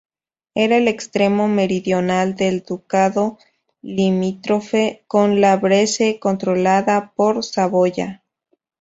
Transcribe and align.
Era 0.55 0.77
el 0.77 0.87
extremo 0.87 1.47
meridional 1.47 2.33
del 2.35 2.63
ducado, 2.65 3.37
limítrofe 3.83 5.03
con 5.07 5.41
la 5.41 5.57
Bresse, 5.57 6.17
controlada 6.19 7.13
por 7.15 7.43
Saboya. 7.43 8.23